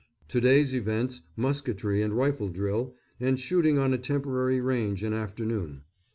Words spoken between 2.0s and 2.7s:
and rifle